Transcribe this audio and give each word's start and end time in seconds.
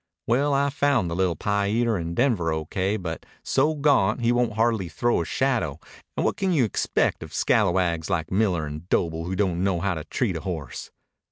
Well 0.25 0.51
I 0.55 0.71
found 0.71 1.11
the 1.11 1.15
little 1.15 1.35
pie 1.35 1.69
eater 1.69 1.95
in 1.95 2.15
Denver 2.15 2.51
O 2.51 2.65
K 2.65 2.97
but 2.97 3.23
so 3.43 3.75
gaunt 3.75 4.21
he 4.21 4.31
wont 4.31 4.53
hardly 4.53 4.89
throw 4.89 5.21
a 5.21 5.25
shadow 5.25 5.79
and 6.17 6.25
what 6.25 6.37
can 6.37 6.51
you 6.51 6.63
expect 6.63 7.21
of 7.21 7.31
scalawags 7.35 8.09
like 8.09 8.31
Miller 8.31 8.65
and 8.65 8.89
Doble 8.89 9.25
who 9.25 9.35
don't 9.35 9.63
know 9.63 9.79
how 9.79 9.93
to 9.93 10.03
treat 10.05 10.35
a 10.37 10.41
horse. 10.41 10.89